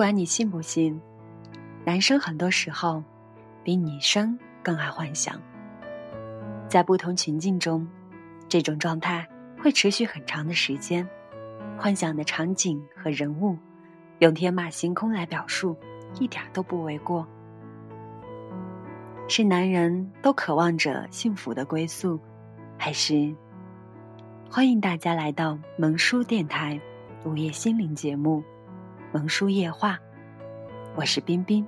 [0.00, 0.98] 不管你信不信，
[1.84, 3.04] 男生很多时候
[3.62, 5.38] 比女生更爱幻想。
[6.70, 7.86] 在不同情境中，
[8.48, 9.28] 这种状态
[9.62, 11.06] 会持续很长的时间。
[11.76, 13.58] 幻想的场景和人物，
[14.20, 15.76] 用天马行空来表述，
[16.18, 17.28] 一点都不为过。
[19.28, 22.18] 是男人都渴望着幸福的归宿，
[22.78, 23.34] 还是？
[24.48, 26.80] 欢迎大家来到萌叔电台
[27.26, 28.42] 午夜心灵节目。
[29.12, 29.98] 萌叔夜话，
[30.94, 31.66] 我是冰冰。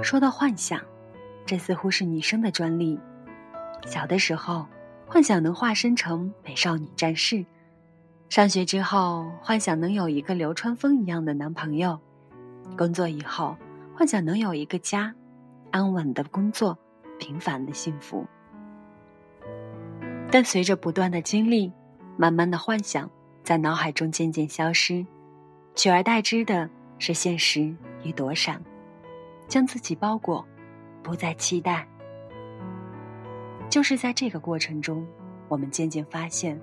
[0.00, 0.80] 说到幻想，
[1.44, 3.00] 这似乎是女生的专利。
[3.86, 4.68] 小的时候，
[5.08, 7.44] 幻想能化身成美少女战士；
[8.28, 11.98] 上学之后，幻想能有一个流川枫一样的男朋友；
[12.78, 13.56] 工作以后，
[13.96, 15.12] 幻想能有一个家，
[15.72, 16.78] 安稳的工作，
[17.18, 18.24] 平凡的幸福。
[20.34, 21.70] 但随着不断的经历，
[22.16, 23.08] 慢慢的幻想
[23.44, 25.06] 在脑海中渐渐消失，
[25.76, 26.68] 取而代之的
[26.98, 28.60] 是现实与躲闪，
[29.46, 30.44] 将自己包裹，
[31.04, 31.86] 不再期待。
[33.70, 35.06] 就是在这个过程中，
[35.46, 36.60] 我们渐渐发现，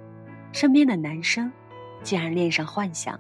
[0.51, 1.49] 身边的男生
[2.03, 3.17] 竟然恋上幻想，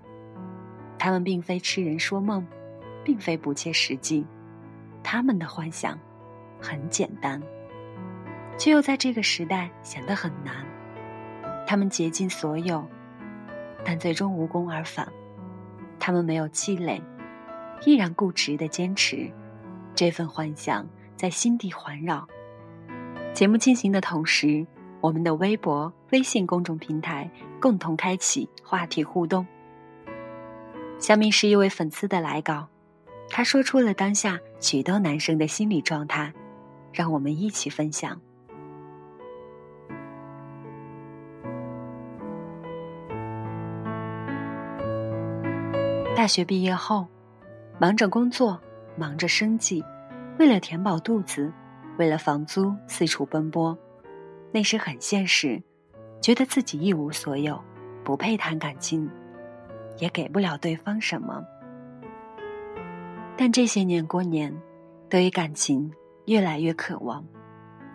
[0.99, 2.45] 他们并非痴人说梦，
[3.05, 4.25] 并非不切实际，
[5.01, 5.97] 他们的幻想
[6.59, 7.41] 很简单。
[8.57, 10.65] 却又在这个时代显得很难。
[11.65, 12.85] 他们竭尽所有，
[13.83, 15.07] 但最终无功而返。
[15.99, 17.01] 他们没有气馁，
[17.85, 19.31] 依然固执的坚持。
[19.93, 22.27] 这份幻想在心底环绕。
[23.33, 24.65] 节目进行的同时，
[24.99, 27.29] 我们的微博、微信公众平台
[27.59, 29.45] 共同开启话题互动。
[30.99, 32.67] 下面是一位粉丝的来稿，
[33.29, 36.33] 他说出了当下许多男生的心理状态，
[36.91, 38.19] 让我们一起分享。
[46.13, 47.07] 大学毕业后，
[47.79, 48.59] 忙着工作，
[48.97, 49.83] 忙着生计，
[50.37, 51.51] 为了填饱肚子，
[51.97, 53.75] 为了房租四处奔波。
[54.51, 55.61] 那时很现实，
[56.21, 57.59] 觉得自己一无所有，
[58.03, 59.09] 不配谈感情，
[59.97, 61.43] 也给不了对方什么。
[63.37, 64.53] 但这些年过年，
[65.09, 65.91] 对于感情
[66.25, 67.25] 越来越渴望，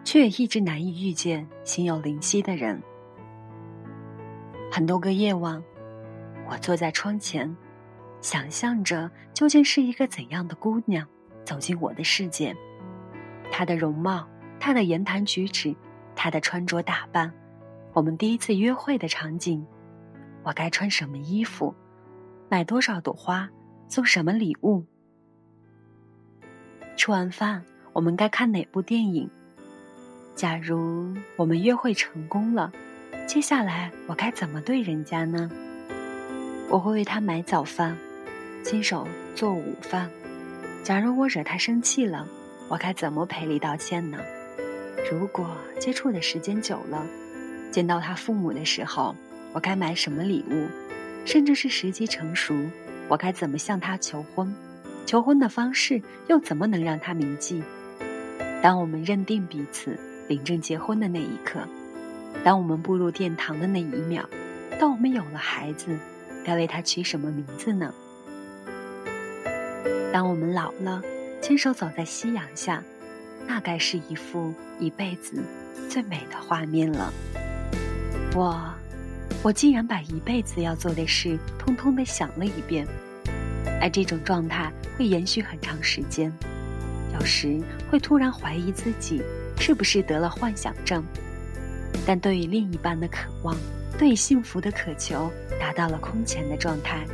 [0.02, 2.82] 却也一直难以遇见心有灵犀的人。
[4.72, 5.62] 很多个夜晚，
[6.50, 7.54] 我坐在窗前。
[8.20, 11.06] 想象着究竟是一个怎样的姑娘
[11.44, 12.56] 走进我的世界，
[13.52, 14.26] 她的容貌，
[14.58, 15.74] 她的言谈举止，
[16.16, 17.32] 她的穿着打扮，
[17.92, 19.64] 我们第一次约会的场景，
[20.42, 21.74] 我该穿什么衣服，
[22.48, 23.48] 买多少朵花，
[23.88, 24.84] 送什么礼物？
[26.96, 27.62] 吃完饭
[27.92, 29.30] 我们该看哪部电影？
[30.34, 32.72] 假如我们约会成功了，
[33.26, 35.48] 接下来我该怎么对人家呢？
[36.68, 37.96] 我会为他买早饭。
[38.64, 40.10] 亲手做午饭。
[40.82, 42.26] 假如我惹他生气了，
[42.68, 44.18] 我该怎么赔礼道歉呢？
[45.10, 47.06] 如果接触的时间久了，
[47.70, 49.14] 见到他父母的时候，
[49.52, 50.66] 我该买什么礼物？
[51.24, 52.54] 甚至是时机成熟，
[53.08, 54.52] 我该怎么向他求婚？
[55.04, 57.62] 求婚的方式又怎么能让他铭记？
[58.62, 61.60] 当我们认定彼此，领证结婚的那一刻，
[62.42, 64.28] 当我们步入殿堂的那一秒，
[64.78, 65.96] 当我们有了孩子，
[66.44, 67.92] 该为他取什么名字呢？
[70.16, 71.02] 当我们老了，
[71.42, 72.82] 牵手走在夕阳下，
[73.46, 75.44] 那该是一幅一辈子
[75.90, 77.12] 最美的画面了。
[78.34, 78.58] 我，
[79.42, 82.86] 我竟然把一辈子要做的事通通的想了一遍，
[83.78, 86.32] 而这种状态会延续很长时间，
[87.12, 87.60] 有时
[87.90, 89.20] 会突然怀疑自己
[89.58, 91.04] 是不是得了幻想症。
[92.06, 93.54] 但对于另一半的渴望，
[93.98, 95.30] 对幸福的渴求，
[95.60, 97.04] 达到了空前的状态。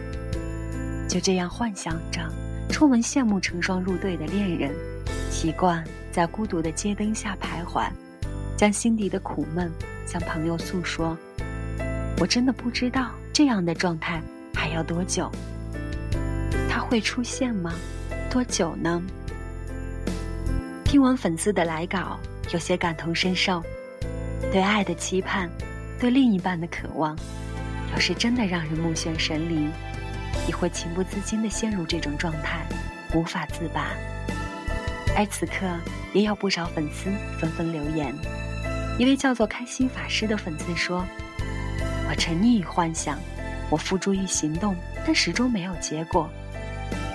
[1.08, 2.20] 就这样幻想着。
[2.72, 4.74] 出门羡慕成双入对的恋人，
[5.30, 7.86] 习惯在孤独的街灯下徘徊，
[8.56, 9.70] 将心底的苦闷
[10.06, 11.16] 向朋友诉说，
[12.18, 14.22] 我真的不知道这样的状态
[14.54, 15.30] 还要多久。
[16.68, 17.74] 它会出现吗？
[18.30, 19.00] 多久呢？
[20.82, 22.18] 听完粉丝的来稿，
[22.52, 23.62] 有些感同身受，
[24.50, 25.48] 对爱的期盼，
[26.00, 27.14] 对另一半的渴望，
[27.92, 29.68] 有时真的让人目眩神离，
[30.46, 32.66] 也会情不自禁地陷入这种状态，
[33.14, 33.88] 无法自拔。
[35.16, 35.66] 而此刻，
[36.12, 38.14] 也有不少粉丝纷纷留言。
[38.98, 41.04] 一位叫做开心法师的粉丝说
[42.08, 43.18] ：“我沉溺于幻想，
[43.70, 44.74] 我付诸于行动，
[45.06, 46.28] 但始终没有结果。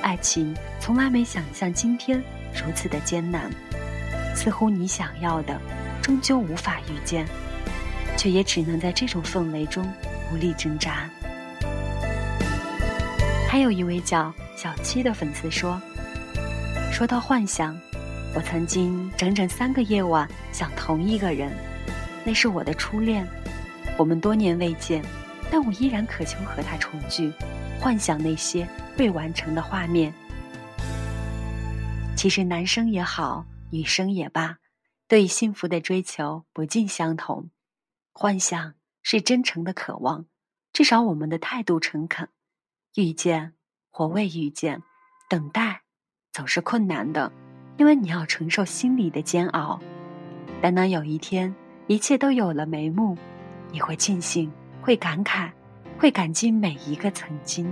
[0.01, 2.21] 爱情从来没想象今天
[2.53, 3.49] 如此的艰难，
[4.35, 5.59] 似乎你想要的，
[6.01, 7.25] 终究无法遇见，
[8.15, 9.83] 却也只能在这种氛围中
[10.31, 11.09] 无力挣扎。”
[13.49, 15.81] 还有一位叫小七的粉丝说
[16.91, 17.75] ：“说到幻想。”
[18.35, 21.51] 我曾经整整三个夜晚想同一个人，
[22.23, 23.27] 那是我的初恋。
[23.97, 25.03] 我们多年未见，
[25.49, 27.31] 但我依然渴求和他重聚，
[27.79, 28.67] 幻想那些
[28.99, 30.13] 未完成的画面。
[32.15, 34.57] 其实男生也好，女生也罢，
[35.07, 37.49] 对幸福的追求不尽相同。
[38.11, 40.25] 幻想是真诚的渴望，
[40.73, 42.27] 至少我们的态度诚恳。
[42.97, 43.53] 遇见
[43.91, 44.81] 或未遇见，
[45.29, 45.81] 等待
[46.33, 47.31] 总是困难的。
[47.77, 49.79] 因为你要承受心里的煎熬，
[50.63, 51.53] 但当有一天
[51.85, 53.15] 一切都有了眉目，
[53.71, 54.51] 你会庆幸，
[54.81, 55.51] 会感慨，
[55.99, 57.71] 会感激每一个曾经。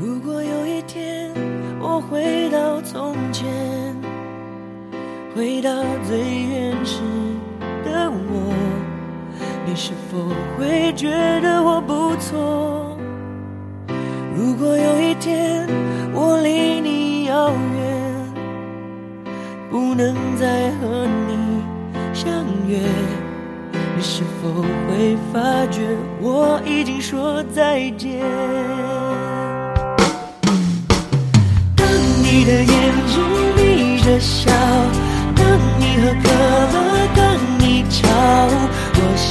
[0.00, 1.32] 如果有一天
[1.78, 3.46] 我回到从前，
[5.36, 5.70] 回到
[6.02, 7.00] 最原始
[7.84, 8.59] 的我，
[9.66, 10.18] 你是否
[10.58, 11.10] 会觉
[11.40, 12.96] 得我不错？
[14.36, 15.68] 如果有一天。
[16.12, 17.80] 我离你遥远，
[19.70, 21.62] 不能再和你
[22.12, 22.28] 相
[22.66, 22.78] 约，
[23.96, 28.20] 你是否会发觉我已经说再见？
[31.76, 31.86] 当
[32.22, 33.22] 你的眼睛
[33.56, 34.50] 眯着笑，
[35.36, 35.46] 当
[35.78, 36.28] 你喝可，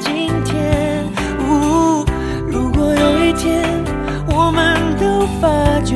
[0.00, 1.04] 今天？
[2.46, 3.62] 如果有一天
[4.28, 5.48] 我们都发
[5.82, 5.94] 觉，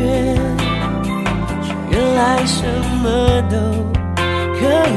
[1.90, 2.64] 原来什
[3.02, 3.06] 么
[3.48, 3.56] 都
[4.58, 4.96] 可以，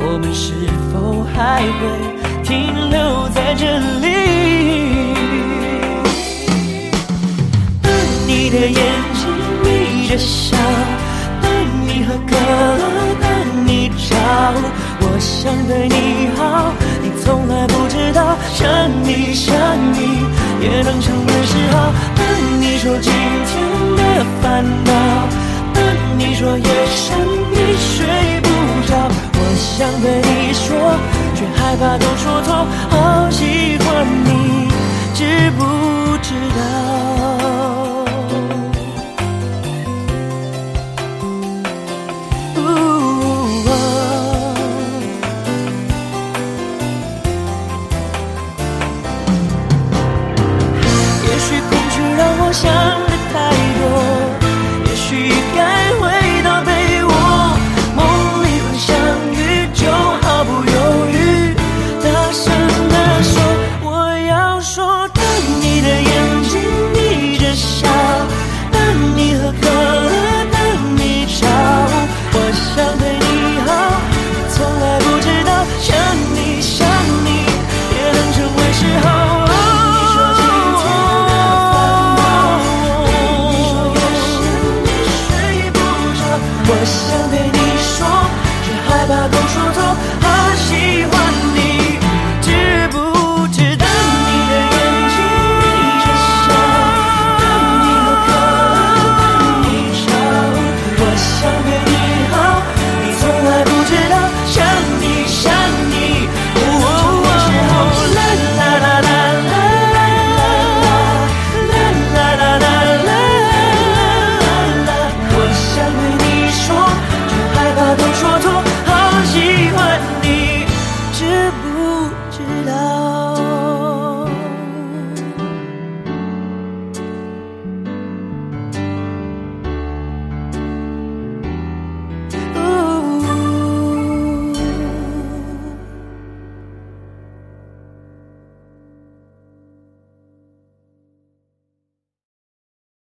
[0.00, 0.52] 我们是
[0.92, 1.80] 否还会
[2.42, 2.50] 停
[2.90, 4.06] 留在这里？
[7.82, 7.90] 当
[8.26, 8.74] 你的眼
[9.14, 9.20] 睛
[9.62, 10.56] 眯着笑。
[12.02, 12.84] 喝可乐
[13.20, 13.24] 等
[13.66, 14.16] 你找，
[15.00, 16.69] 我想对你好，
[17.30, 18.68] 从来不知道，想
[19.04, 19.54] 你想
[19.92, 20.26] 你
[20.60, 21.92] 也能成为嗜好。
[22.16, 23.89] 等你说今天